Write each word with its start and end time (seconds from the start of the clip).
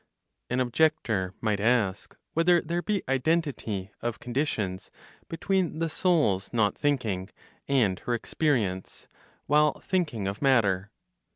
(An 0.49 0.59
objector 0.59 1.35
might 1.41 1.59
ask) 1.59 2.17
whether 2.33 2.59
there 2.59 2.81
be 2.81 3.03
identity 3.07 3.91
of 4.01 4.17
conditions 4.19 4.89
between 5.29 5.77
the 5.77 5.89
soul's 5.89 6.51
not 6.51 6.75
thinking, 6.75 7.29
and 7.67 7.99
her 7.99 8.15
experience 8.15 9.07
while 9.45 9.79
thinking 9.79 10.27
of 10.27 10.41
matter? 10.41 10.89